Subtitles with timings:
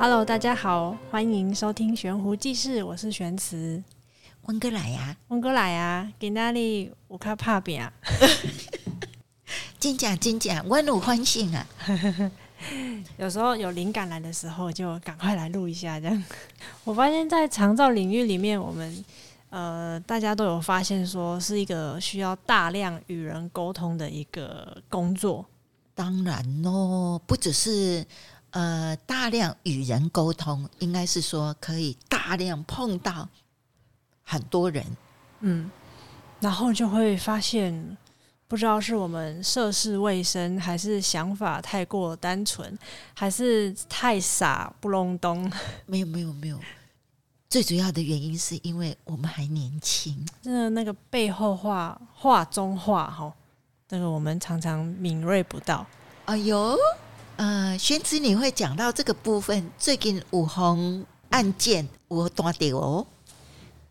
[0.00, 3.82] Hello，大家好，欢迎收听悬壶济世，我是玄慈。
[4.42, 6.92] 温哥来呀，温哥来呀，给哪里？
[7.08, 7.92] 我卡怕饼啊！
[9.80, 11.66] 真假真假，我有欢喜啊！
[13.18, 15.98] 有时候有灵感来的时候，就赶快来录一下。
[15.98, 16.24] 这样，
[16.84, 19.04] 我发现，在长照领域里面，我们
[19.50, 25.44] 呃，大家都有发现，说是一个需要大量与人沟通的一个工作。
[25.92, 28.06] 当然喽，不只是。
[28.50, 33.28] 呃，大量与人沟通，应该是说可以大量碰到
[34.24, 34.84] 很多人，
[35.40, 35.70] 嗯，
[36.40, 37.96] 然后就会发现，
[38.46, 42.76] 不知道是我们涉世未深，还是想法太过单纯，
[43.14, 45.50] 还是太傻不隆咚。
[45.84, 46.58] 没有，没有，没有。
[47.50, 53.32] 最主要的原因是因为我们还年轻，真的那个背后话话中话哈，
[53.90, 55.86] 那个我们常常敏锐不到。
[56.24, 56.76] 哎呦。
[57.38, 63.06] 呃，玄子，你会讲到这个部分，最近五红案件我断掉哦。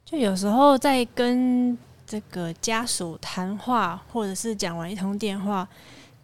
[0.03, 5.65] 就有时候在跟这个家属谈话，或者是讲完一通电话，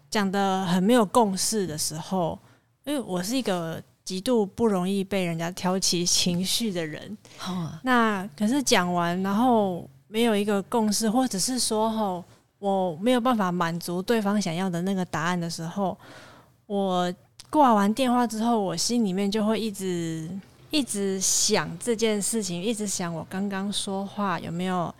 [0.09, 2.37] 讲得很没有共识的时候，
[2.83, 7.17] 因为我是一个极度不容易被人家挑起情绪的人。
[7.47, 12.21] 哦，那可是讲完，然后没有一个共识，或者是说，吼，
[12.59, 15.97] 我没有办法满足对方想要的那个答案的时候。
[16.65, 17.13] 我
[17.49, 20.29] 挂完电话之后，我心里面就会一直
[20.71, 24.93] 一直想这件事情，一直想我刚刚说话有没有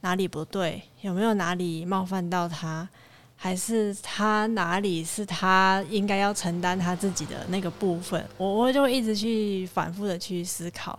[0.00, 2.88] 哪里不对，有没有哪里冒犯到他，
[3.36, 10.98] 还是他哪里是他应该要承担他自己的那个部分，我我就会一直去反复的去思考，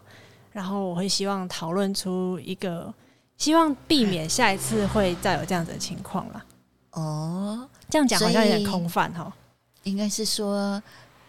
[0.54, 2.94] 然后我会希望讨论出一个，
[3.38, 6.46] 希望避免下一次会再有这样子的情况了。
[6.92, 9.34] 哦，这样讲好像有点空泛哈。
[9.84, 10.82] 应该是说，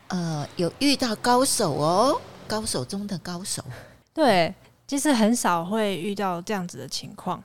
[0.09, 3.65] 呃，有遇到高手哦，高手中的高手。
[4.13, 4.55] 对，
[4.87, 7.43] 其实很少会遇到这样子的情况。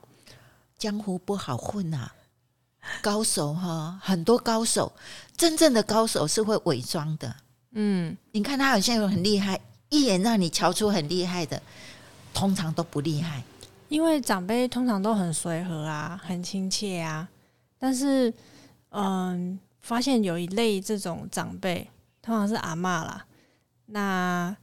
[0.76, 2.12] 江湖不好混啊，
[3.00, 4.92] 高手哈，很多高手，
[5.36, 7.34] 真正的高手是会伪装的。
[7.72, 9.58] 嗯，你看他好像有很厉害，
[9.88, 11.60] 一眼让你瞧出很厉害的，
[12.34, 13.42] 通常都不厉害。
[13.88, 17.26] 因为长辈通常都很随和啊，很亲切啊，
[17.78, 18.32] 但是，
[18.90, 19.58] 嗯。
[19.80, 21.88] 发现有一类这种长辈，
[22.20, 23.24] 通常是阿嬷啦。
[23.86, 24.54] 那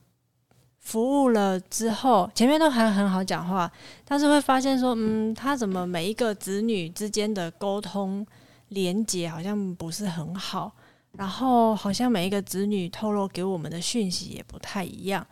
[0.80, 3.72] 服务了之后，前面都还很好讲话，
[4.04, 8.26] 但是会发现说，嗯，他怎么每一个子女之间的沟通
[8.70, 10.72] 连接好像不是很好，
[11.14, 15.26] 然后好像每一个子女透露给我们的讯息也不太一样。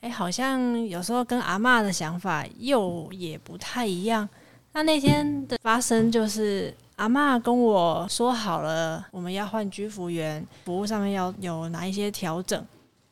[0.00, 4.28] 哎，好像有时候跟阿嬷的想法又也不太一样。
[4.72, 6.74] 那那天的发生就是。
[6.96, 12.64] 阿妈跟我说好了，我们要换居服员，服务上面要有哪一些调整。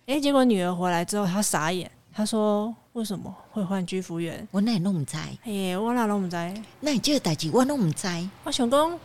[0.06, 6.36] 哎，结果女儿回来之后，她傻眼，她说：“为什么会换居服员？”我哪也弄不知，哎，我哪弄不知？
[6.80, 8.08] 那你这个代志我弄不知。
[8.44, 8.98] 我想讲，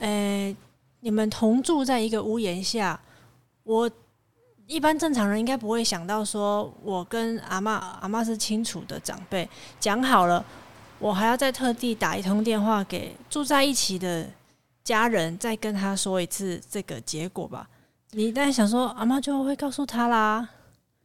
[0.00, 0.54] 哎，
[0.98, 2.98] 你们同住在一个屋檐下，
[3.62, 3.88] 我
[4.66, 10.44] 一般正常人应该不会想到说，我跟阿妈，阿妈是清楚的长辈，讲好了。
[10.98, 14.30] 我还要再特地打一通电话给住在一起的
[14.82, 17.68] 家人，再跟他说一次这个结果吧。
[18.12, 20.48] 你当然想说，阿妈就会告诉他啦。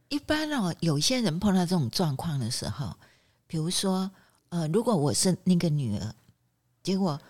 [0.08, 2.96] 一般哦，有些人碰到这种状况的时候，
[3.46, 4.10] 比如说，
[4.48, 6.14] 呃，如果我是那个女儿，
[6.82, 7.20] 结果，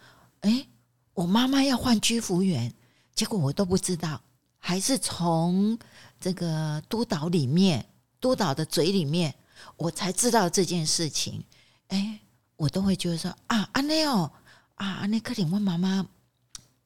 [0.40, 0.66] 哎，
[1.14, 2.72] 我妈妈要换居服员，
[3.14, 4.20] 结果我都不知道，
[4.58, 5.78] 还是从
[6.20, 7.84] 这个督导里面，
[8.20, 9.34] 督导的嘴里面，
[9.76, 11.42] 我才知道这件事情。
[11.88, 12.20] 哎。
[12.60, 14.30] 我都会觉得说啊，安尼哦，
[14.74, 16.06] 啊，安尼可能我妈妈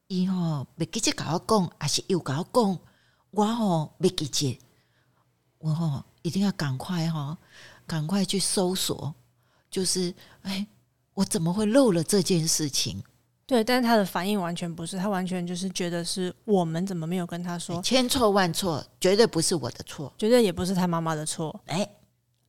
[0.06, 2.78] 伊吼没直接跟我讲，还是又跟我讲，
[3.32, 4.56] 我吼没直接，
[5.58, 7.36] 我吼一定要赶快哈，
[7.88, 9.12] 赶快去搜索，
[9.68, 10.64] 就是哎，
[11.12, 13.02] 我怎么会漏了这件事情？
[13.44, 21.90] 对，但是他的反应完全不是，他完全就是觉得是我们怎么没有跟他说，千错万错，绝对不是我的错，绝对也不是他妈妈的错，哎，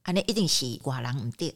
[0.03, 1.55] 安尼一定是外人唔对。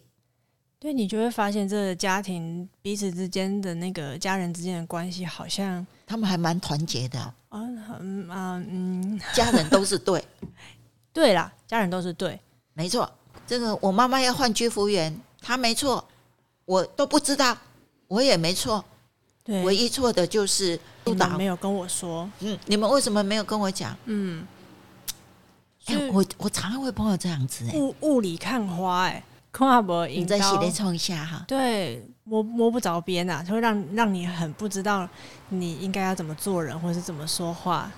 [0.80, 7.20] 对，你就会发现这个家庭彼此之间的那个家人之间的关系，好像他们还蛮团结的。
[7.50, 7.60] 啊，
[8.00, 10.24] 嗯啊，嗯，家人都是对，
[11.12, 12.40] 对啦，家人都是对，
[12.74, 13.12] 没错。
[13.46, 16.08] 这个我妈妈要换居服员，她没错，
[16.64, 17.58] 我都不知道，
[18.08, 18.86] 我也没错。
[19.44, 22.30] 对，唯一错的就是督导没有跟我说。
[22.40, 23.98] 嗯，你们为什么没有跟我讲？
[24.06, 24.48] 嗯，
[25.88, 29.22] 哎，我我常常会碰到这样子，哎，雾雾里看花，哎。
[29.52, 31.44] 空阿伯，你再洗脸冲一下哈。
[31.48, 35.08] 对，摸摸不着边呐，就会让让你很不知道
[35.50, 37.92] 你应该要怎么做人，或是怎么说话。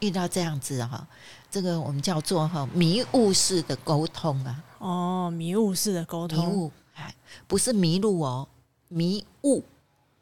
[0.00, 1.06] 遇到这样子哈，
[1.50, 4.62] 这个我们叫做哈迷雾式的沟通啊。
[4.78, 7.14] 哦，迷雾式的沟通，迷雾，哎，
[7.46, 8.46] 不是迷路哦，
[8.88, 9.64] 迷雾，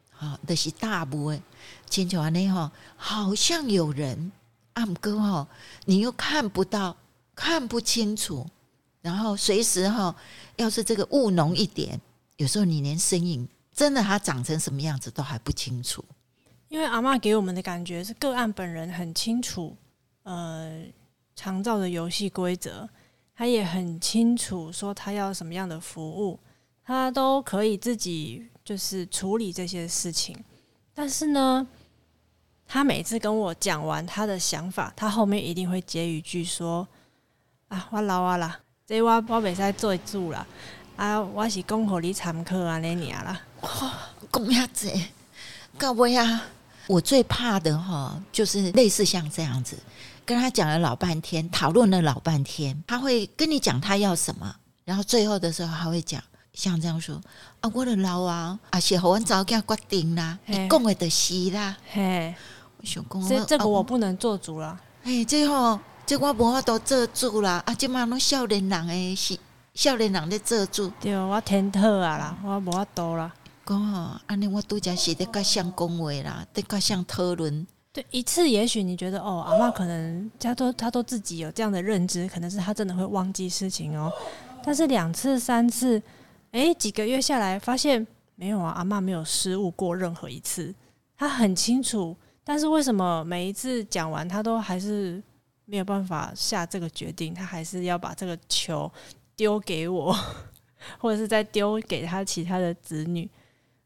[0.09, 1.41] 好，那是大部分。
[1.89, 4.31] 千秋安内哈，好像有人
[4.73, 5.47] 按哥哈，
[5.83, 6.95] 你又看不到，
[7.35, 8.47] 看不清楚，
[9.03, 10.15] 然后随时哈，
[10.55, 12.01] 要是这个务农一点，
[12.37, 16.03] 有时候你连身影真的他长成什么样子都还不清楚。
[16.69, 19.77] 因为阿妈给我们的感觉是个案本人很清楚，
[20.23, 20.83] 呃，
[21.35, 22.89] 长照的游戏规则。
[23.35, 26.39] 他也很清楚说他要什么样的服务，
[26.85, 30.37] 他都可以自己就是处理这些事情。
[30.93, 31.67] 但是呢，
[32.67, 36.87] 他每次跟我讲完他的想法，他后面一定会接一句说
[37.69, 40.45] ：“啊，我老啊啦，这我我袂使做主啦，
[40.97, 43.69] 啊，我是讲互你参考啊，那年啦。”哇，
[44.29, 44.91] 讲遐子，
[45.79, 46.43] 到尾啊，
[46.87, 49.77] 我最怕的哈，就是类似像这样子。
[50.25, 54.53] 跟他讲了老半天，讨论了老半天，他会跟你讲他要什么，
[54.83, 56.21] 然后最后的时候他会讲
[56.53, 57.15] 像这样说
[57.61, 62.35] 啊，我的老啊，啊，是和我早给他决定啦，你讲的就是啦，嘿，
[62.77, 69.37] 我想讲，这这个我不能做主了，哎，最后这我无法都做主啦，啊，这嘛拢少年人诶，是
[69.73, 73.33] 少年人咧做主，对，我天特啊啦，我无法度啦，
[73.65, 77.65] 讲哦，安尼我拄则是在甲相讲话啦，在甲相讨论。
[77.93, 84.11] 对，一次也许你觉得哦，阿妈可能他都他都自己有这样的认知，可能是他真的会忘记事情哦。
[84.63, 86.01] 但是两次三次，
[86.51, 88.05] 诶，几个月下来发现
[88.35, 90.73] 没有啊，阿妈没有失误过任何一次，
[91.17, 92.15] 他很清楚。
[92.43, 95.23] 但是为什么每一次讲完，他都还是
[95.73, 97.33] 没有办法下这个决定？
[97.33, 98.91] 他还是要把这个球
[99.35, 100.15] 丢给我，
[101.01, 103.27] 或者是再丢给他其他的子女，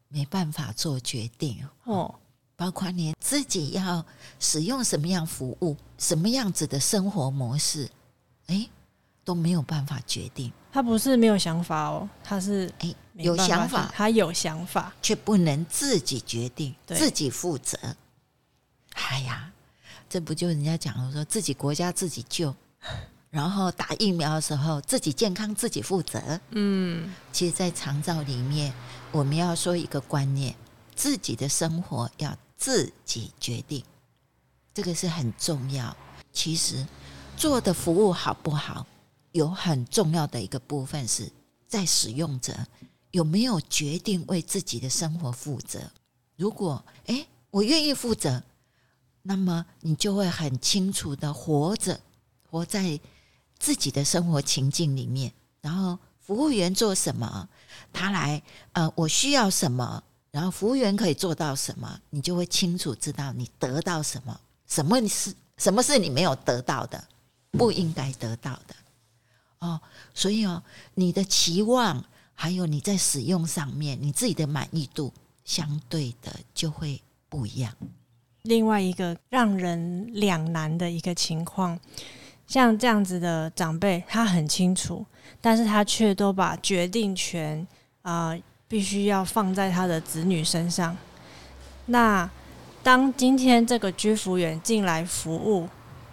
[0.08, 2.14] 没办法做决定哦。
[2.56, 4.04] 包括你自己要
[4.38, 7.88] 使用什么样服务、什么样子的生活模式，
[8.48, 8.68] 诶，
[9.24, 10.52] 都没有办法决定。
[10.70, 17.78] 他不是没有想法哦，他是诶有想法，他有想法，却不能自己决定，对自己负责。
[18.92, 19.50] 哎呀，
[20.08, 22.54] 这不就人家讲的说自己国家自己救，
[23.30, 26.40] 然后打疫苗的时候自己健康自己负责。
[26.50, 28.72] 嗯，其实，在长照里面，
[29.12, 30.54] 我们要说一个观念：
[30.94, 32.36] 自己的生活要。
[32.60, 33.84] 自己决定，
[34.74, 35.96] 这个是很重要。
[36.32, 36.84] 其实
[37.36, 38.84] 做的服务好不好，
[39.30, 41.30] 有很重要的一个部分是
[41.68, 42.52] 在使用者
[43.12, 45.78] 有没有决定为自己的生活负责。
[46.34, 48.42] 如果诶，我愿意负责，
[49.28, 52.00] 那么你就会很清楚的活着，
[52.50, 52.98] 活在
[53.58, 55.30] 自己的生活情境里面。
[55.60, 57.46] 然后服务员做什么，
[57.92, 58.42] 他来，
[58.72, 60.02] 呃，我需要什么。
[60.30, 67.04] 然后服务员可以做到什么，你就会清楚知道你得到什么，什么是什么是你没有得到的，
[67.50, 68.74] 不应该得到的
[69.58, 69.78] 哦。
[70.14, 70.62] 所以哦，
[70.94, 72.02] 你的期望
[72.32, 75.12] 还有你在使用上面，你自己的满意度
[75.44, 76.98] 相对的就会
[77.28, 77.70] 不一样。
[78.42, 81.78] 另外一个让人两难的一个情况，
[82.46, 85.04] 像这样子的长辈，他很清楚，
[85.40, 87.66] 但是他却都把决定权
[88.02, 88.36] 啊。
[88.70, 90.94] 必须要放在他的子女身上。
[91.86, 92.30] 那
[92.82, 95.66] 当今天这个居服员进来服务，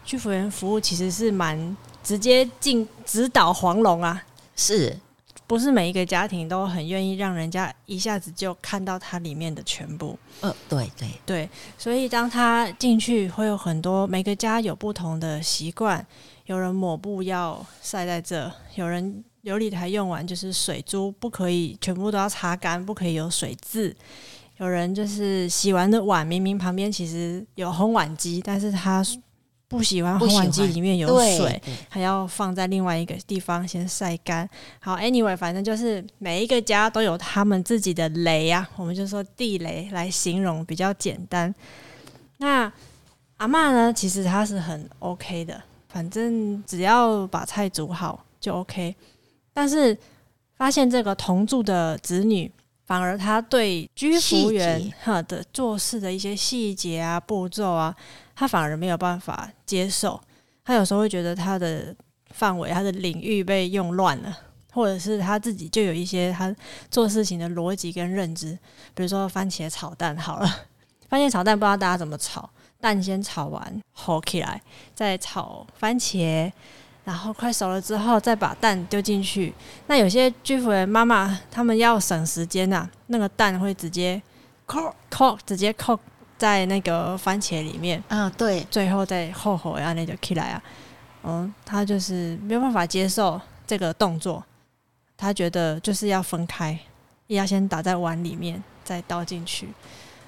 [0.06, 4.24] 居服员服务其实是蛮直接进直捣黄龙啊，
[4.56, 4.98] 是
[5.48, 10.18] 不是每一个家庭都很愿意让人家一下子就看到它里面的全部？
[10.42, 16.06] 呃，对对对，所以当他进去，会有很多每个家有不同的习惯，
[16.46, 19.24] 有人抹布要晒在这，有人。
[19.46, 23.96] 有理台用完就是水珠，不可以全部都要擦干，不可以有水渍。
[24.58, 29.06] 有人就是洗完的碗，明明旁边其实有烘碗机，但是他
[29.68, 34.48] 不喜欢烘碗机里面有水，还要放在另外一个地方先晒干。
[34.80, 41.54] 好，anyway，反正就是每一个家都有他们自己的雷啊，我们就说地雷来形容比较简单。
[42.38, 42.72] 那
[43.38, 48.96] 阿嬷呢，其实她是很 OK 的，反正只要把菜煮好就 OK。
[49.52, 49.98] 但是
[50.56, 52.52] 发现这个同住的子女，
[52.86, 57.96] 反而他对居服员哈的做事的一些细节啊、步骤啊，
[58.36, 60.22] 他反而没有办法接受。
[60.64, 61.96] 他有时候会觉得他的
[62.30, 64.38] 范围、他的领域被用乱了，
[64.72, 66.56] 或者是他自己就有一些他
[66.92, 68.58] 做事情的逻辑跟认知。
[68.94, 70.48] 比如说番茄炒蛋好了，
[71.10, 72.50] 番茄炒蛋不知道大家怎么炒，
[72.80, 74.62] 蛋先炒完，好起来，
[74.94, 76.52] 再炒番茄。
[77.06, 79.54] 然后快熟了之后，再把蛋丢进去。
[79.88, 84.22] 那有些居服员妈妈他们要省时间呐、啊，那个蛋会直接
[84.66, 85.98] 扣扣，直接扣
[86.38, 90.64] 在那个番茄里面，嗯，对，最后再后悔啊，那就起来啊，
[91.24, 94.44] 嗯，他就是没有办法接受这个动作，
[95.16, 96.78] 他觉得就是要分开，
[97.28, 99.70] 要先打在碗里面，再倒进去。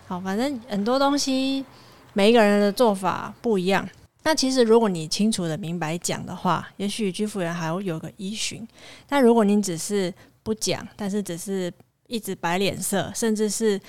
[0.07, 1.65] 好，反正很多东西，
[2.13, 3.89] 每一个人的做法不一样。
[4.27, 8.67] 那其实如果你清楚的明白讲的话，也许居服员还会有个依循。
[9.07, 11.71] 但如果你只是不讲，但是只是
[12.07, 13.79] 一直摆脸色，甚至是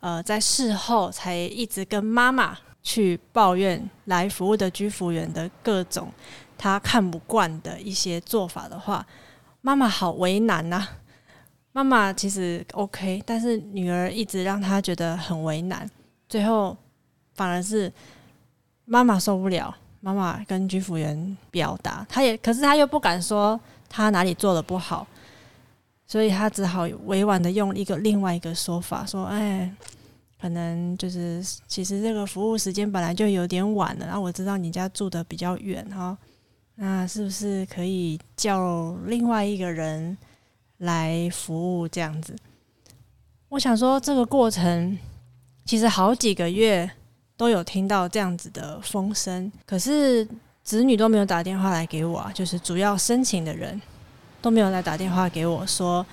[0.00, 6.10] 呃在事后才一直跟妈妈去抱怨来服务的居服员的各种
[6.56, 9.06] 他看不惯的一些做法的话，
[9.60, 10.88] 妈妈好为难呐、啊。
[11.72, 15.86] 妈妈其实 OK，但是女儿一直让她觉得很为难，
[16.30, 16.74] 最后
[17.34, 17.92] 反而是
[18.86, 19.76] 妈妈受不了。
[20.02, 25.06] 妈妈跟居服员表达，她也可是她又不敢说她哪里做的不好，
[26.06, 29.74] 所以她只好委婉的用一个另外一个说法说：“哎，
[30.38, 36.18] 可能就是其实这个服务时间本来就有点晚了，然后我知道你家住的比较远哈，
[36.74, 40.18] 那是不是可以叫另外一个人？”
[40.82, 42.34] 来服务这样子，
[43.50, 44.98] 我想说这个过程
[45.64, 46.90] 其实好几个月
[47.42, 50.24] 都有听到这样子的风声，可是
[50.62, 53.82] 子女都没有打电话来给我啊，就是主要申请的人
[54.40, 56.06] 都没有来打电话给我说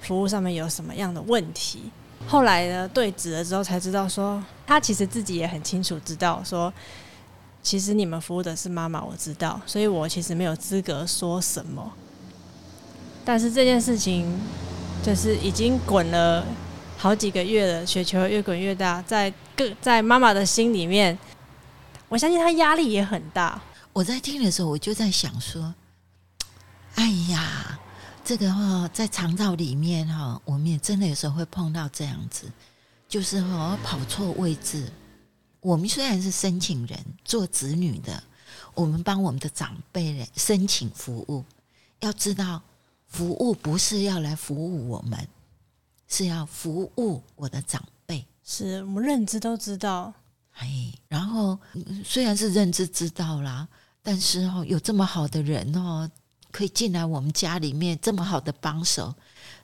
[0.00, 1.90] 服务上面有什么样的问题。
[2.28, 6.72] 后来呢，对质了之后才知道说，他其实自己也很清楚知道说，
[7.64, 11.92] 其实你们服务的是妈妈，我知道，所以我其实没有资格说什么。
[13.24, 14.32] 但是这件事情
[15.02, 16.46] 就是已经滚了
[16.96, 21.16] 好几个月了，雪球越滚越大，在各在妈妈的心里面，
[22.08, 23.60] 我相信她压力也很大。
[23.92, 25.74] 我在听的时候，我就在想说，
[26.94, 27.78] 哎呀，
[28.24, 32.50] 这个哈，在肠道里面哈，我们也真的有时候会碰到这样子，
[33.08, 34.90] 就是哈跑错位置。
[35.60, 38.22] 我们虽然是申请人，做子女的，
[38.74, 41.44] 我们帮我们的长辈申请服务，
[42.00, 42.62] 要知道。
[43.08, 45.28] 服务不是要来服务我们，
[46.08, 48.24] 是要服务我的长辈。
[48.42, 50.12] 是我们认知都知道，
[50.52, 51.58] 哎，然后
[52.04, 53.66] 虽然是认知知道啦，
[54.02, 56.10] 但是哦，有这么好的人哦，
[56.50, 59.14] 可以进来我们家里面，这么好的帮手，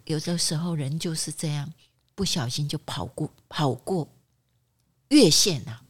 [0.04, 1.72] 有的时候人就是这样，
[2.14, 4.08] 不小心就跑过跑过
[5.08, 5.82] 越线了。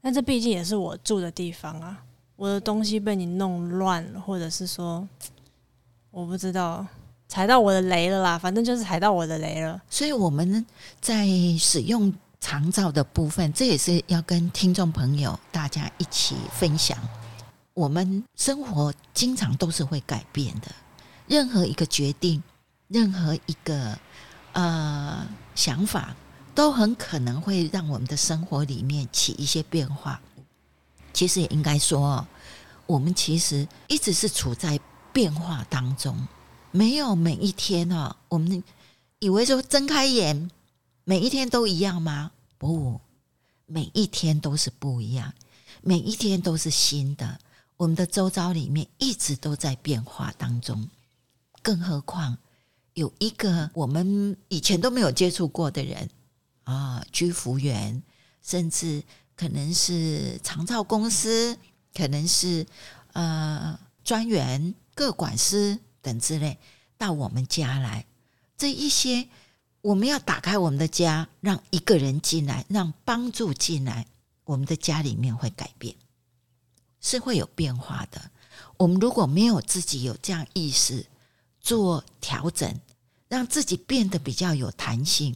[0.00, 2.04] 但这毕竟也是我住的地方啊，
[2.36, 5.08] 我的东西被你弄乱了，或者是说。
[6.16, 6.86] 我不知道
[7.28, 9.80] 踩到我的雷了啦，反正就是踩到我的雷了。
[9.90, 10.64] 所以我们
[11.00, 11.26] 在
[11.58, 16.96] 使用长照的部分，这也是要跟听众朋友大家一起分享。
[17.72, 20.68] 我们生活经常都是会改变的，
[21.26, 22.42] 任何一个决定，
[22.88, 23.98] 任何一个
[24.52, 26.14] 呃想法，
[26.54, 30.20] 都很可能会让我们的生活里面起一些变化。
[31.12, 32.26] 其实也应该说，
[32.86, 34.78] 我们其实一直是处在。
[35.14, 36.26] 变化当中，
[36.74, 38.60] 没有每一天啊，我们
[39.20, 40.50] 以为说睁开眼，
[41.04, 42.32] 每一天都一样吗？
[42.58, 43.00] 不，
[43.66, 45.32] 每一天都是不一样，
[45.82, 47.38] 每一天都是新的。
[47.76, 50.88] 我们的周遭里面一直都在变化当中，
[51.62, 52.36] 更何况
[52.94, 56.10] 有一个我们以前都没有接触过的人
[56.64, 58.02] 啊，居服员，
[58.42, 59.00] 甚至
[59.36, 61.56] 可能是长照公司，
[61.94, 62.66] 可能是
[63.12, 64.74] 呃专员。
[64.96, 66.58] 各管师等之类
[66.98, 68.04] 到我们家来，
[68.56, 69.26] 这一些
[69.80, 74.06] 我们要打开我们的家，让一个人进来，让帮助进来，
[74.44, 75.96] 我们的家里面会改变，
[77.00, 78.30] 是会有变化的。
[78.76, 81.06] 我们如果没有自己有这样意识
[81.60, 82.80] 做调整，
[83.28, 85.34] 让自己变得比较有弹性。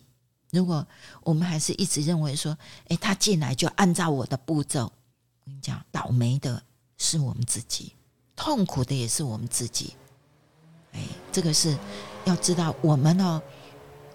[0.50, 0.86] 如果
[1.22, 2.56] 我们还是一直认为说，
[2.88, 6.62] 诶，他进来就按照我的步骤，我跟你讲，倒霉的
[6.96, 7.92] 是我们自己。
[8.34, 9.94] 痛苦的也是我们自己，
[10.92, 11.00] 哎，
[11.32, 11.76] 这个是
[12.24, 13.40] 要知道，我们哦，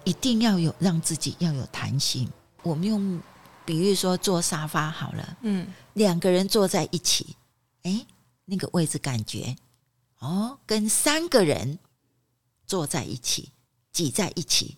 [0.04, 2.30] 一定要有让自己要有弹性。
[2.62, 3.22] 我们用
[3.66, 7.36] 比喻说坐沙发好了，嗯，两个人坐在一起，
[7.84, 8.06] 哎，
[8.46, 9.56] 那个位置感觉
[10.20, 11.80] 哦，跟三个人
[12.66, 13.52] 坐在一起
[13.92, 14.78] 挤在一起，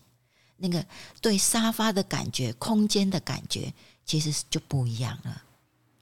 [0.56, 0.84] 那个
[1.20, 3.72] 对沙发的感觉、空间的感觉，
[4.04, 5.42] 其实就不一样了。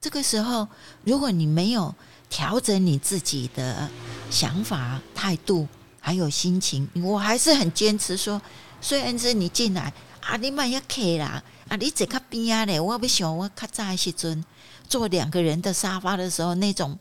[0.00, 0.68] 这个时候，
[1.04, 1.94] 如果你没有
[2.28, 3.90] 调整你自己的
[4.30, 5.66] 想法、态度，
[6.06, 8.38] 还有心情，我还是很坚持说，
[8.78, 14.44] 虽然是你进来啊，你买一客啦，啊，你坐较边啊嘞，我不喜欢我较早的时阵
[14.87, 16.99] 坐两个人的沙发的时候，那种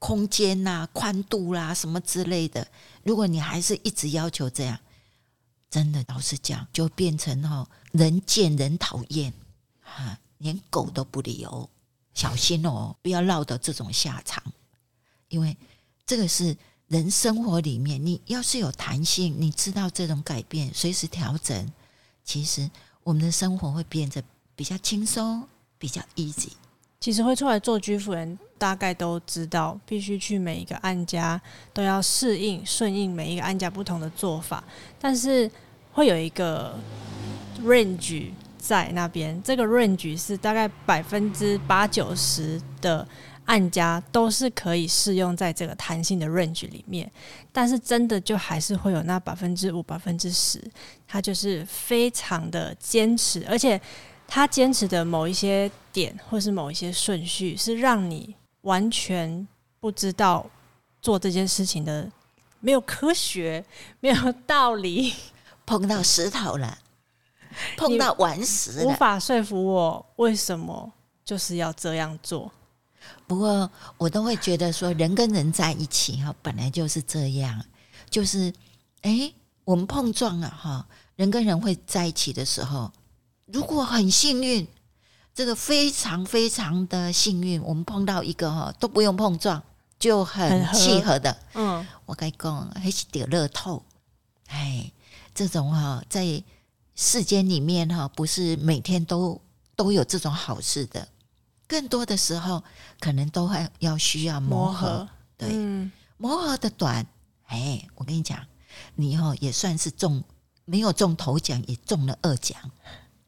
[0.00, 2.66] 空间呐、宽度啦、什么之类的，
[3.04, 4.76] 如果你还是一直要求这样，
[5.70, 9.32] 真的老实讲，就变成哦，人见人讨厌，
[9.80, 11.70] 哈，连狗都不理哦，
[12.12, 14.42] 小心哦，不要落得这种下场。
[15.28, 15.56] 因为
[16.04, 16.56] 这个是
[16.88, 21.72] 人生活里面，你要是有弹性，你知道这种改变，随时调整，
[22.24, 22.70] 其实
[23.02, 24.22] 我们的生活会变得
[24.54, 25.42] 比较轻松，
[25.78, 26.50] 比较 easy。
[27.00, 31.40] 其实会出来做居服人，大概都知道，必须去每一个案家
[31.72, 34.62] 都要适应、顺应每一个案家不同的做法，
[35.00, 35.50] 但是
[35.92, 36.78] 会有一个
[37.62, 43.06] range 在那边，这个 range 是大概百分之八九十的
[43.46, 47.10] 案家都是可以适用在这个弹性的 range 里面，
[47.50, 50.62] 但是真的就还是会有那百分之五、百分之十，
[51.08, 53.80] 他就是非常的坚持，而且。
[54.28, 59.46] 他坚持的某一些点，或是某一些顺序，是让你完全
[59.78, 60.44] 不知道
[61.00, 62.10] 做这件事情的，
[62.58, 63.64] 没有科学，
[64.00, 65.14] 没有道理。
[65.64, 66.76] 碰到石头了，
[67.78, 70.92] 碰到顽石了，无法说服我为什么
[71.24, 72.50] 就是要这样做。
[73.26, 77.64] 不过我都会觉得说，人跟人在一起哈，本来就是这样，
[78.08, 78.52] 就是
[79.02, 79.32] 哎，
[79.64, 80.86] 我们碰撞了哈，
[81.16, 82.92] 人跟人会在一起的时候。
[83.46, 84.66] 如果很幸运，
[85.32, 89.62] 这个非常非常的幸运，我们碰到一个哈都不用碰撞
[89.98, 93.84] 就很契合的，合嗯，我跟你讲还是得乐透，
[94.48, 94.90] 哎，
[95.32, 96.42] 这种哈在
[96.96, 99.40] 世间里面哈不是每天都
[99.76, 101.06] 都有这种好事的，
[101.68, 102.62] 更多的时候
[103.00, 107.06] 可能都还要需要磨合，磨合对，嗯、磨合的短，
[107.46, 108.46] 哎，我跟你讲，
[108.94, 110.22] 你哦也算是中
[110.64, 112.58] 没有中头奖，也中了二奖。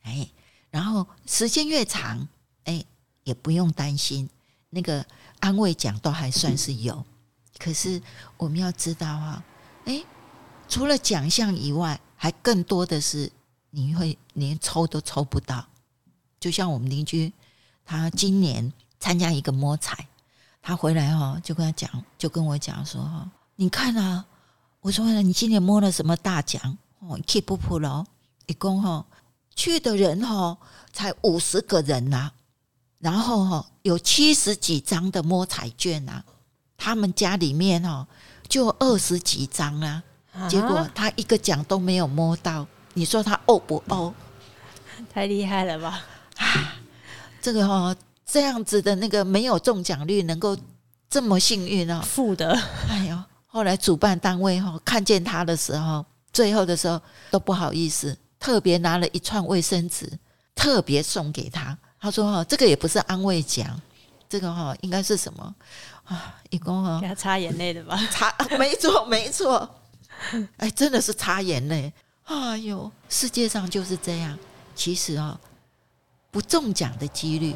[0.02, 0.28] 哎，
[0.71, 2.26] 然后时间越长，
[2.64, 2.85] 哎，
[3.25, 4.28] 也不用担心
[4.71, 5.04] 那个
[5.40, 7.04] 安慰奖都还算是有。
[7.59, 8.00] 可是
[8.37, 9.45] 我们要知道啊，
[9.85, 10.02] 哎，
[10.68, 13.30] 除了奖项以外，还更多的是
[13.71, 15.66] 你会连抽都抽不到。
[16.40, 17.33] 就像我们邻居，
[17.88, 20.07] 他今年参加一个摸彩，
[20.61, 24.26] 他回来哈就跟他讲，就跟我讲说哈，你看啊，
[24.82, 26.76] 我说你今年摸了什么大奖？
[26.99, 28.04] 哦，keep 不普了，
[28.45, 29.06] 一共哈。
[29.56, 30.58] 去的人哈
[30.93, 32.32] 才五十个人呐、啊，
[32.99, 36.25] 然后哈有七十几张的摸彩券呐、啊，
[36.76, 38.06] 他们家里面哈
[38.49, 40.02] 就二十几张啊，
[40.50, 44.13] 结果他一个奖都没有摸到，你说他呕不呕？
[45.10, 46.04] 太厉害了吧！
[47.41, 47.95] 这个哈
[48.27, 50.57] 这样子的那个没有中奖率能够
[51.09, 52.59] 这么幸运啊，负的。
[52.89, 58.17] 哎呦，后来主办单位哈看见他的时候，最后的时候都不好意思。
[58.41, 60.09] 特别拿了一串卫生纸，
[60.55, 61.77] 特别送给他。
[62.01, 63.81] 他说：“哈，这个也不是安慰奖，
[64.29, 65.55] 这个哈应该是什么
[66.05, 66.37] 啊？
[66.51, 67.99] 一共哈给他擦眼泪的吧？
[68.13, 69.69] 擦，没错，没错。
[70.59, 71.93] 哎，真的是擦眼泪。
[72.27, 74.39] 哎呦，世界上就是这样。
[74.77, 75.37] 其实啊，
[76.30, 77.54] 不中奖的几率，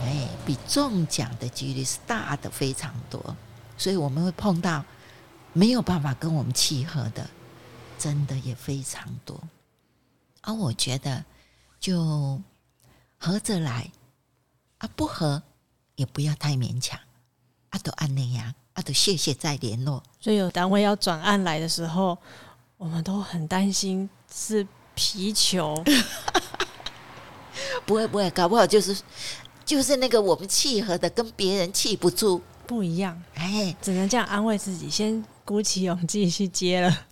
[0.00, 3.36] 哎，比中奖的几率是大的非常多。
[3.76, 4.84] 所以我们会碰到
[5.52, 7.28] 没有办法跟我们契合的，
[7.98, 9.40] 真的也非常多。”
[10.42, 11.24] 而、啊、我觉得，
[11.80, 12.40] 就
[13.18, 13.90] 合着来
[14.78, 15.42] 啊，不合
[15.96, 17.00] 也不要太勉强
[17.70, 20.02] 啊，都按那样啊，都谢谢再联络。
[20.20, 22.16] 所以有单位要转案来的时候，
[22.76, 25.82] 我们都很担心是皮球。
[27.86, 28.96] 不会不会，搞不好就是
[29.64, 33.20] 就是那个我们契合的，跟别人契不住，不一样。
[33.34, 37.06] 哎，只能这样安慰自己，先鼓起勇气去接了，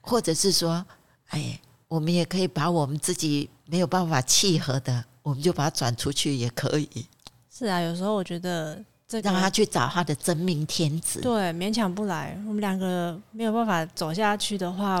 [0.00, 0.84] 或者是说，
[1.28, 1.60] 哎。
[1.86, 7.06] 我们也可以把我们自己没有办法契合的，我们就把它转出去也可以。
[7.52, 11.20] 是啊，有时候我觉得这个让他去找他的真命天子。
[11.20, 15.00] 对，勉强不来，我们两个没有办法走下去的话，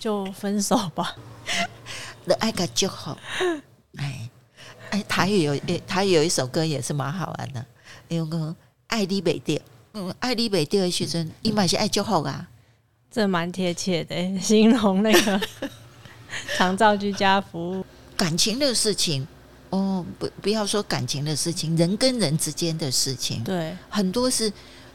[0.00, 1.14] 就分手吧。
[2.24, 3.16] 那爱个就好。
[3.98, 4.28] 哎
[4.92, 7.64] 哎，台语有诶，台语有一首歌也是蛮好玩的，
[8.08, 8.54] 有个
[8.88, 9.58] 爱你袂掉，
[9.94, 12.46] 嗯，爱你袂掉的学生，伊嘛是爱就好啊。
[13.10, 15.40] 这蛮贴切的， 形容那个。
[16.56, 17.84] 长照居家服务，
[18.16, 19.26] 感情的事情
[19.70, 24.50] 哦，不不要说感情的事情，人跟人之间的事情，对，很多是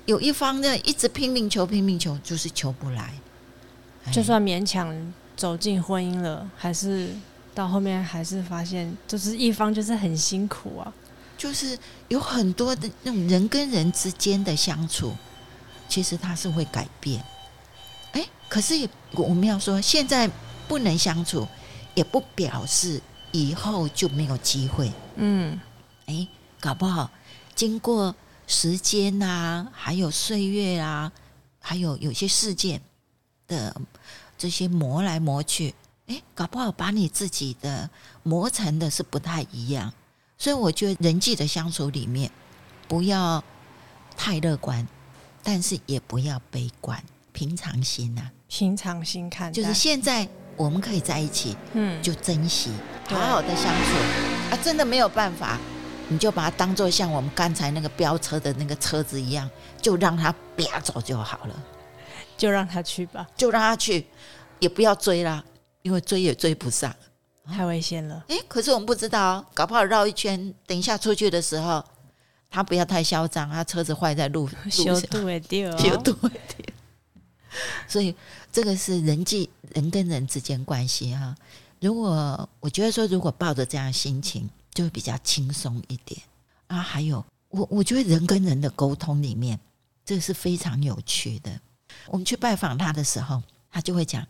[0.06, 3.14] 有一方呢一直拼命求拼命求，就是求不来。
[4.12, 7.10] 就算勉强走进婚姻了，还是
[7.58, 10.94] 到后面还是发现，就是一方就是很辛苦啊。
[11.36, 15.16] 就是有很多的那种人跟人之间的相处，
[15.90, 17.24] 其实它是会改变。
[18.12, 20.30] 哎，可是也我们要说现在。
[20.68, 21.48] 不能相处，
[21.96, 24.92] 也不表示以后就没有机会。
[25.16, 25.58] 嗯，
[26.08, 26.28] 哎，
[26.60, 27.10] 搞不好
[27.56, 28.14] 经过
[28.48, 31.10] 时间啊，还有岁月啊，
[31.62, 32.82] 还有有些事件
[33.48, 33.74] 的
[34.38, 35.74] 这些磨来磨去，
[36.08, 37.90] 哎，搞不好把你自己的
[38.24, 39.94] 磨成的是不太一样。
[40.38, 42.30] 所以我觉得人际的相处里面，
[42.88, 43.44] 不要
[44.16, 44.88] 太乐观，
[45.44, 52.72] 但是也不要悲观，平常心呐、啊，平常心看，就是现在我们可以在一起，嗯，就珍惜，
[53.08, 54.52] 好好的相处。
[54.52, 55.58] 啊，真的没有办法。
[56.10, 59.50] 你就把它当做像我们刚才那个飙车的那个车子一样，
[59.82, 61.64] 就让它飙走就好了，
[62.38, 64.08] 就让它去吧，就让它去，
[64.60, 65.44] 也不要追啦，
[65.82, 66.96] 因为追也追不上，
[67.46, 68.24] 太危险了。
[68.28, 71.84] 诶，可是我们不知道，搞不好绕一圈，等一下出去的时候，
[72.50, 76.66] 他不要太嚣张，他车子坏在路，修度会掉，修度会掉。
[77.88, 78.16] 所以
[78.52, 81.36] 这个是人际人跟人之间关系哈。
[81.80, 84.50] 如果我觉得说，如果抱着这样心情。
[84.78, 86.22] 就会比较轻松一点
[86.68, 86.78] 啊！
[86.78, 89.60] 还有，我我觉得人跟人的沟通里面，
[90.06, 91.60] 这是非常有趣的。
[92.06, 94.24] 我们去拜访他的时候，他就会讲：“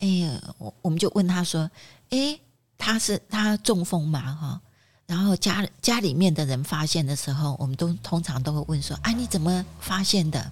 [0.00, 1.70] 哎呀，我我们就问他说，
[2.10, 2.38] 哎，
[2.78, 4.20] 他是他中风嘛？
[4.34, 4.60] 哈，
[5.06, 10.50] 然后家家里面的人发现的时候，我们都通常都会问说：，哎，你怎么发现的？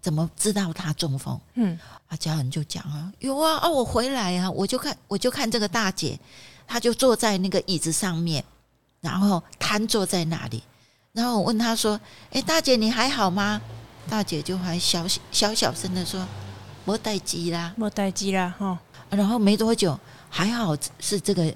[0.00, 1.38] 怎么知道他中风？
[1.54, 6.18] 嗯，啊，家人就讲啊，有啊，啊，我回来啊，我就看我就看这个大姐，
[6.66, 8.44] 她就坐在那个椅子上面。”
[9.02, 10.62] 然后瘫坐在那里，
[11.12, 11.98] 然后我问她说
[12.32, 13.60] ：“哎，大姐你还好吗？”
[14.10, 16.26] 大姐就还小小小声的说
[16.84, 18.78] ：“没待机啦，没待机啦。”哈，
[19.10, 21.54] 然后没多久，还好是这个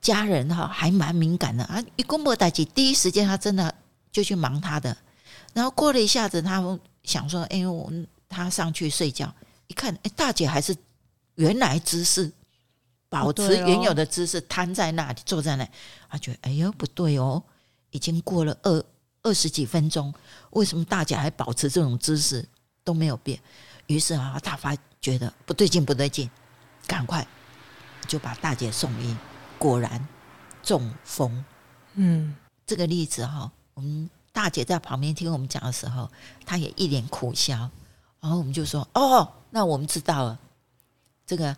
[0.00, 1.82] 家人哈，还蛮敏感的啊。
[1.96, 3.74] 一公没带机，第一时间他真的
[4.10, 4.96] 就去忙他的。
[5.52, 7.92] 然后过了一下子，他们想说：“哎，我
[8.28, 9.32] 他上去睡觉，
[9.66, 10.74] 一看，哎，大姐还是
[11.34, 12.30] 原来姿势。”
[13.12, 15.70] 保持原有的姿势，瘫在那里，坐在那里，
[16.08, 17.42] 他觉得哎呦不对哦，
[17.90, 18.84] 已经过了二
[19.22, 20.10] 二十几分钟，
[20.52, 22.42] 为什么大姐还保持这种姿势
[22.82, 23.38] 都没有变？
[23.86, 26.30] 于是啊，大发觉得不对劲，不对劲，
[26.86, 27.26] 赶快
[28.06, 29.16] 就把大姐送医，
[29.58, 30.06] 果然
[30.62, 31.44] 中风。
[31.94, 32.34] 嗯，
[32.66, 36.10] 这个例子哈，我们大姐在旁边听我们讲的时候，
[36.44, 37.70] 她也一脸苦笑，
[38.20, 40.38] 然后我们就说：哦，那我们知道了，
[41.26, 41.56] 这个。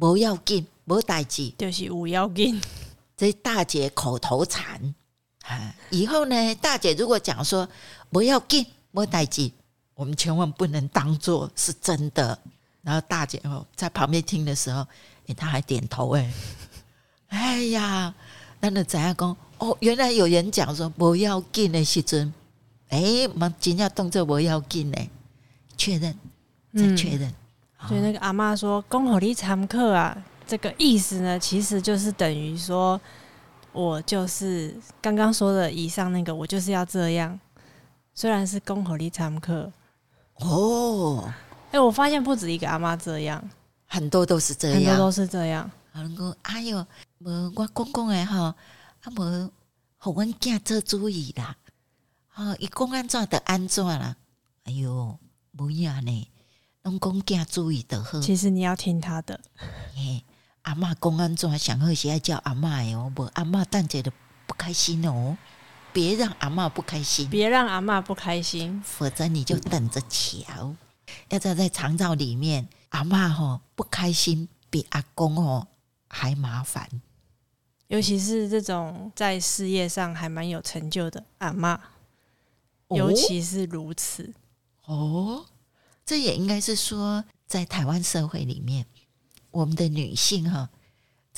[0.00, 2.62] 不要紧，没代志，就是不要紧。
[3.16, 4.94] 这大姐口头禅
[5.42, 7.68] 啊，以后呢，大姐如果讲说
[8.08, 9.50] 不要紧，没代志，
[9.98, 12.38] 我们千万不能当做是真的。
[12.82, 14.86] 然后大姐哦，在旁边听的时候，
[15.26, 16.32] 哎，她还点头哎。
[17.26, 18.14] 哎呀，
[18.60, 19.36] 那那怎样讲？
[19.58, 22.32] 哦，原来有人讲说不要紧的时阵，
[22.90, 25.10] 哎，我们今天动作不要紧呢，
[25.76, 26.16] 确认
[26.72, 27.28] 再确认。
[27.28, 27.34] 嗯
[27.88, 33.00] 所以那个阿妈说“恭候你常客啊”，这个意思呢，其实就是等于说，
[33.72, 37.38] 我就是刚刚说的以上那个，我就是要这样。
[38.14, 39.70] 虽然是“恭候你参课”，
[40.40, 41.24] 哦，
[41.70, 43.42] 哎、欸，我发现不止一个阿妈这样，
[43.86, 45.70] 很多都是这样，很多都是这样。
[45.94, 46.86] 有人讲：“哎呦，
[47.18, 48.54] 无我公公诶哈，
[49.02, 49.50] 啊无，
[49.98, 51.56] 互阮囝做主意啦，
[52.34, 54.16] 啊，伊讲安怎的安怎啦？
[54.64, 55.18] 哎呦，
[55.58, 56.28] 无影呢。”
[56.82, 59.38] 拢公家注意的呵，其实你要听他的。
[59.96, 60.24] 欸、
[60.62, 64.10] 阿嬷公安怎想喝喜爱叫阿嬷哦，不阿嬷但觉得
[64.46, 65.36] 不开心哦，
[65.98, 70.76] 别让阿嬷不开心，别让阿嬷不开心，否则你就等着瞧。
[71.28, 75.66] 要在在长照里面，阿嬷吼不开心比阿公哦
[76.06, 76.88] 还麻烦，
[77.88, 81.76] 尤其是这种在事业上还蛮有成就的阿嬷，
[82.90, 84.32] 尤其是如此。
[84.84, 84.94] 哦。
[84.94, 85.46] 哦？
[86.06, 88.86] 这也应该是说，在台湾社会里面，
[89.50, 90.70] 我们的女性哈，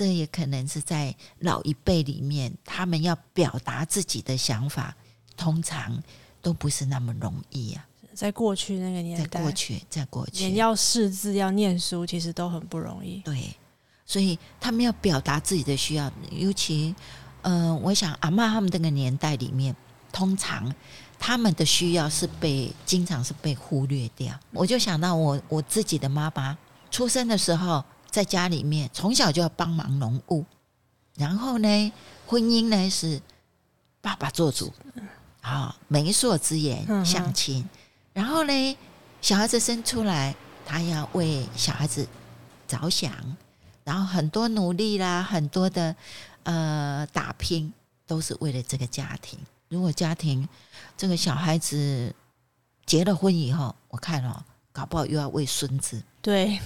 [0.00, 4.96] 这也可能是在老一辈里面，他们要表达自己的想法，
[5.36, 6.02] 通常
[6.40, 7.86] 都不是那么容易啊。
[8.14, 13.18] 在过去那个年代，在过去，在过去，连要识字、要念书，其实都很不容易。
[13.18, 13.54] 对，
[14.06, 16.94] 所以他们要表达自己的需要，尤其，
[17.42, 19.76] 嗯、呃，我想阿嬷他们那个年代里面，
[20.10, 20.74] 通常。
[21.22, 26.56] 他们的需要是被经常是被忽略掉，我就想到我我自己的妈妈
[26.90, 30.44] 出生的时候，在家里面从小就要帮忙农务，
[31.16, 31.92] 然后呢，
[32.26, 33.20] 婚姻呢是
[34.00, 34.72] 爸爸做主，
[35.40, 37.68] 啊，媒妁之言相亲，
[38.12, 38.76] 然后呢，
[39.20, 40.34] 小孩子生出来，
[40.66, 42.06] 他要为小孩子
[42.66, 43.12] 着想，
[43.84, 45.94] 然后很多努力啦，很多的
[46.42, 47.72] 呃打拼，
[48.06, 49.38] 都是为了这个家庭。
[49.68, 50.48] 如果家庭
[50.96, 52.14] 这个小孩子
[52.84, 54.42] 结了婚以后，我看哦，
[54.72, 56.58] 搞不好又要为孙子，对，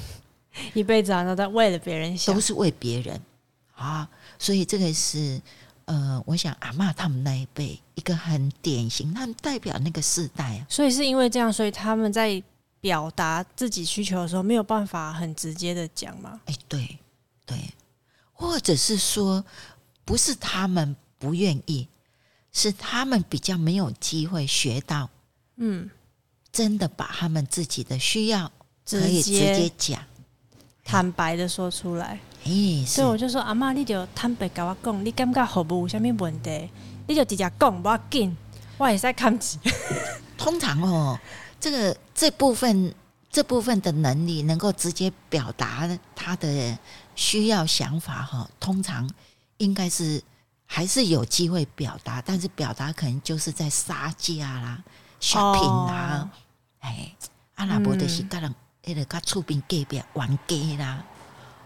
[0.74, 3.20] 一辈子啊都在为了别人想，都是为别人。
[3.74, 5.40] 啊，所以这个是
[5.84, 12.42] 呃，我想阿嬷他们那一辈一个很典型，他们代表那个世代啊，所以是因为这样，所以他们在
[12.80, 16.40] 表达自己需求的时候没有办法很直接的讲嘛？
[16.46, 16.98] 哎，对
[17.44, 17.58] 对，
[18.32, 19.44] 或者是说
[20.04, 21.88] 不是他们不愿意。
[22.56, 25.10] 是他们比较没有机会学到，
[25.56, 25.90] 嗯，
[26.52, 28.48] 真的把他们自己的需要
[28.88, 30.00] 可以直接讲，
[30.84, 32.20] 坦白的说出来。
[32.86, 36.68] 所以我就说阿妈，你就坦白跟我讲，你感觉服务有什么问题，
[37.06, 38.36] 你就直接讲，不要紧，
[38.76, 39.58] 我也在看起。
[40.36, 41.18] 通常哦，
[41.58, 42.94] 这个这部分
[43.30, 46.76] 这部分的能力，能够直接表达他的
[47.16, 49.08] 需要想法哈，通常
[49.56, 50.22] 应该是
[50.66, 54.84] 还是有机会表达，但是表达可能就是在杀价啦、
[55.18, 56.28] shopping 啦，
[56.80, 58.54] 哎、哦，阿拉伯的是个人，
[58.86, 61.04] 那个他出兵隔壁玩 gay 啦。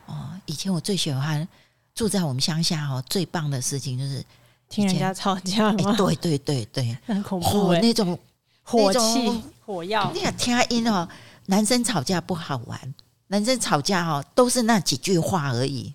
[0.06, 1.46] 哦，以前我最喜欢
[1.94, 4.24] 住在我们乡下哦，最棒的事情就是
[4.68, 8.18] 听人家吵架对对对对， 很恐怖、欸哦、那种
[8.62, 10.10] 火气火药。
[10.14, 11.08] 你听音哦，
[11.46, 12.94] 男生吵架不好玩，
[13.26, 15.92] 男生吵架哦都是那几句话而已。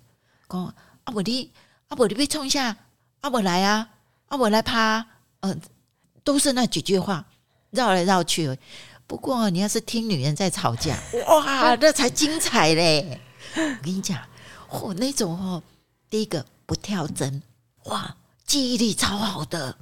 [0.48, 1.50] 讲阿伯你
[1.88, 2.76] 阿伯你被冲一下，
[3.20, 3.88] 啊我来啊，
[4.26, 5.04] 啊我来趴，
[5.40, 5.56] 嗯、呃，
[6.22, 7.24] 都是那几句话
[7.70, 8.56] 绕来绕去。
[9.14, 10.98] 不过你要是听女人在吵架，
[11.28, 13.20] 哇，那才精彩嘞！
[13.54, 14.18] 我跟你讲，
[14.68, 15.62] 嚯、哦，那种哦，
[16.10, 17.40] 第一个不跳针，
[17.84, 19.76] 哇，记忆力超好的。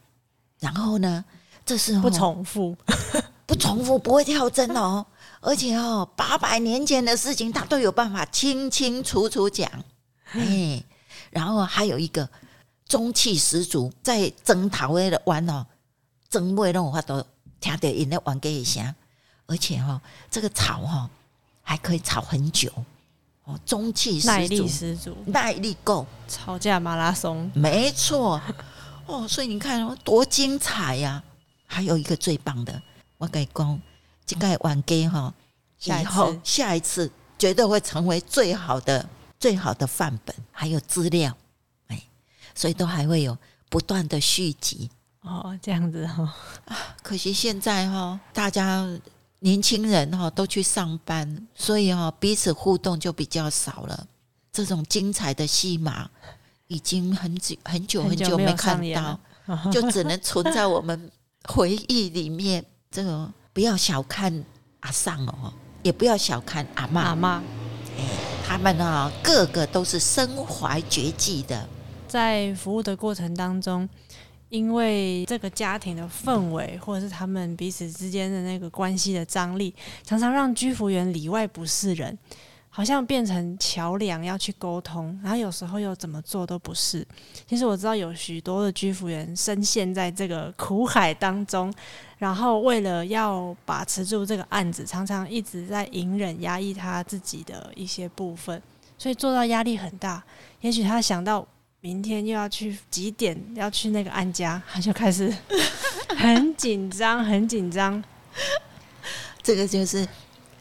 [0.60, 1.24] 然后呢，
[1.64, 2.76] 这是、哦、不重复，
[3.46, 5.06] 不重复，不会跳针哦。
[5.40, 9.66] 而且哦，八百年前的事情，他都有办法清清楚楚讲。
[10.32, 10.84] 哎，
[11.30, 12.28] 然后还有一个
[12.86, 15.64] 中气十足，在争头的弯哦，
[16.28, 17.24] 争尾那种话都
[17.60, 18.94] 听得人家玩给一下。
[19.52, 21.10] 而且哦，这个吵哦，
[21.62, 22.72] 还可以炒很久。
[23.44, 28.40] 哦，中气十足，耐力十足，耐力够，吵架马拉松，没错。
[29.04, 31.24] 哦，所以你看哦，多精彩呀、啊！
[31.66, 32.80] 还有一个最棒的，
[33.18, 33.80] 我跟你讲，
[34.24, 35.34] 这个玩 gay 哈，
[35.80, 39.06] 以后下一次绝对会成为最好的、
[39.40, 41.36] 最好的范本，还有资料，
[41.88, 42.00] 哎，
[42.54, 43.36] 所以都还会有
[43.68, 44.88] 不断的续集。
[45.22, 46.32] 哦，这样子哈、哦，
[46.66, 48.88] 啊，可惜现在哈，大家。
[49.42, 54.06] 年轻人哈都去上班，所以哈彼此互动就比较少了。
[54.52, 56.08] 这种精彩的戏码
[56.68, 59.18] 已经很久很久很久没看到，
[59.72, 61.10] 就只能存在我们
[61.48, 62.64] 回忆里面。
[62.88, 64.44] 这个不要小看
[64.80, 65.52] 阿尚哦，
[65.82, 67.42] 也不要小看阿妈阿妈，
[67.98, 68.04] 哎，
[68.46, 71.68] 他们啊个个都是身怀绝技的，
[72.06, 73.88] 在服务的过程当中。
[74.52, 82.18] 因为这个家庭的氛围，或者是他们彼此之间的那个关系的张力，常常让居服员里外不是人，
[82.68, 87.02] 好像变成桥梁要去沟通，然后有时候又怎么做都不是。
[87.46, 91.72] 其实我知道有许多的居服员深陷在这个苦海当中，
[92.18, 98.60] 然后为了要把持住这个案子，常常一直在隐忍压抑他自己的一些部分，
[98.98, 100.22] 所以做到压力很大。
[100.60, 101.48] 也许他想到。
[101.84, 103.36] 明天又要去几点？
[103.56, 105.34] 要去那个安家，他就开始
[106.16, 108.02] 很紧张，很紧张。
[109.42, 110.06] 这个就是，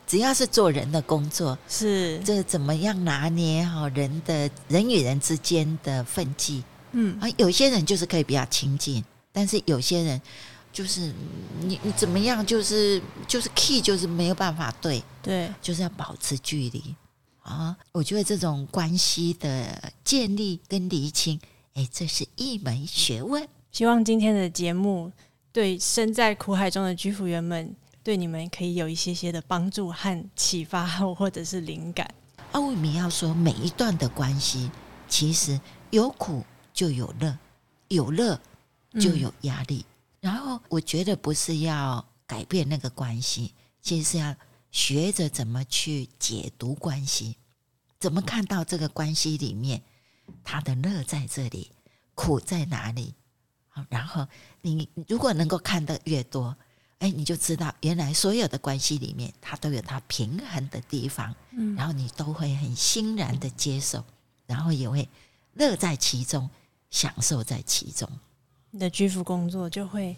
[0.07, 6.63] 只要是做人的工作，是这怎么样拿捏好人的人与人之间的分际？
[6.93, 10.19] 嗯啊，有些人就是可以比较亲近，但是有些人
[10.73, 11.13] 就是
[11.59, 16.95] 你你怎么样，就是就是 key 就是没有办法对对，就是要保持距离。
[17.41, 21.39] 啊，我觉得这种关系的建立跟厘清，
[21.73, 23.47] 哎，这是一门学问。
[23.71, 25.11] 希望今天的节目
[25.51, 32.07] 对身在苦海中的居服员们，对你们可以有一些些的帮助和启发，或者是灵感。
[32.51, 34.69] 啊，为什么要说每一段的关系，
[35.07, 37.35] 其实有苦就有乐，
[37.87, 38.39] 有乐
[38.99, 39.83] 就有压力。
[40.21, 40.29] 嗯。
[40.29, 44.35] 然后我觉得不是要改变那个关系，其实是要。
[44.71, 47.35] 学着怎么去解读关系，
[47.99, 49.81] 怎么看到这个关系里面，
[50.43, 51.71] 他的乐在这里，
[52.15, 53.13] 苦在哪里？
[53.69, 54.27] 好，然后
[54.61, 56.55] 你如果能够看得越多，
[56.99, 64.03] 哎，你就知道原来所有的关系里面，它都有它平衡的地方，嗯，然后你都会很欣然的接受，
[64.45, 65.07] 然后也会
[65.53, 66.49] 乐在其中，
[66.89, 68.09] 享受在其中。
[68.71, 70.15] 你的居服工作就会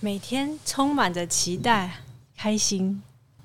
[0.00, 2.02] 每天充满着期待，
[2.36, 3.00] 开心。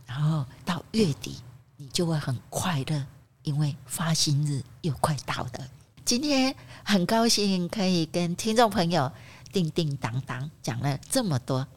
[0.08, 1.38] 然后到月底，
[1.76, 3.06] 你就会很快乐，
[3.43, 5.67] 因为发薪日又快到了。
[6.06, 9.12] 今天很高兴可以跟听众朋友
[9.52, 11.67] 叮叮当当讲了这么多，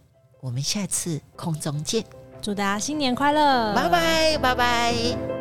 [0.41, 2.05] 我们下次空中见，
[2.41, 5.40] 祝大家新年快乐，拜拜，拜拜。